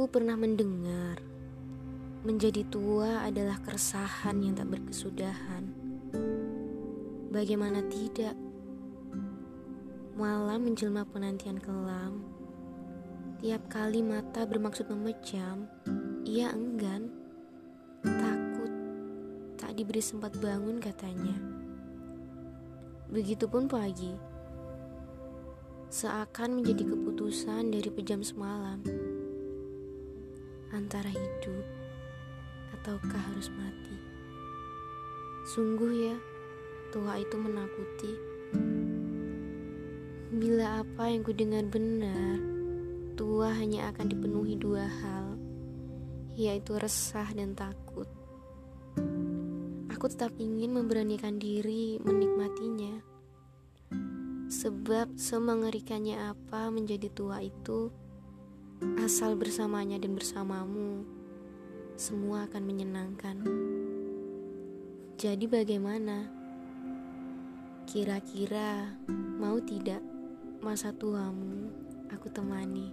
Aku 0.00 0.08
pernah 0.08 0.32
mendengar 0.32 1.20
menjadi 2.24 2.64
tua 2.72 3.20
adalah 3.20 3.60
keresahan 3.60 4.40
yang 4.40 4.56
tak 4.56 4.72
berkesudahan. 4.72 5.68
Bagaimana 7.28 7.84
tidak? 7.84 8.32
Malam 10.16 10.64
menjelma 10.64 11.04
penantian 11.04 11.60
kelam. 11.60 12.24
Tiap 13.44 13.68
kali 13.68 14.00
mata 14.00 14.48
bermaksud 14.48 14.88
memejam, 14.88 15.68
ia 16.24 16.48
enggan, 16.48 17.12
takut, 18.00 18.72
tak 19.60 19.76
diberi 19.76 20.00
sempat 20.00 20.32
bangun 20.40 20.80
katanya. 20.80 21.36
Begitupun 23.12 23.68
pagi, 23.68 24.16
seakan 25.92 26.64
menjadi 26.64 26.88
keputusan 26.88 27.68
dari 27.68 27.92
pejam 27.92 28.24
semalam 28.24 28.80
antara 30.70 31.10
hidup 31.10 31.66
ataukah 32.78 33.22
harus 33.30 33.50
mati. 33.54 33.96
Sungguh 35.50 35.92
ya, 36.10 36.16
tua 36.94 37.18
itu 37.18 37.36
menakuti. 37.36 38.12
Bila 40.30 40.86
apa 40.86 41.10
yang 41.10 41.26
kudengar 41.26 41.66
benar, 41.66 42.38
tua 43.18 43.50
hanya 43.52 43.90
akan 43.90 44.06
dipenuhi 44.08 44.54
dua 44.56 44.86
hal, 44.86 45.34
yaitu 46.38 46.78
resah 46.78 47.26
dan 47.34 47.52
takut. 47.58 48.06
Aku 49.90 50.08
tetap 50.08 50.32
ingin 50.40 50.72
memberanikan 50.72 51.36
diri 51.36 52.00
menikmatinya. 52.00 53.04
Sebab 54.50 55.20
semengerikannya 55.20 56.32
apa 56.32 56.72
menjadi 56.72 57.12
tua 57.12 57.44
itu 57.44 57.92
Asal 58.80 59.36
bersamanya 59.36 60.00
dan 60.00 60.16
bersamamu, 60.16 61.04
semua 62.00 62.48
akan 62.48 62.62
menyenangkan. 62.64 63.36
Jadi, 65.20 65.44
bagaimana? 65.44 66.24
Kira-kira 67.84 68.96
mau 69.36 69.60
tidak 69.60 70.00
masa 70.64 70.96
tuamu 70.96 71.68
aku 72.08 72.32
temani? 72.32 72.88